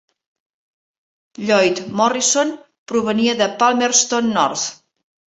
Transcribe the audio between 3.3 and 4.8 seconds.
de Palmerston North.